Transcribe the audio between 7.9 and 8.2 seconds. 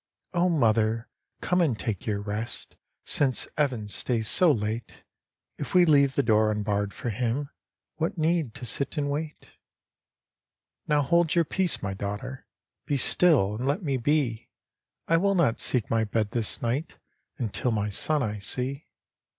What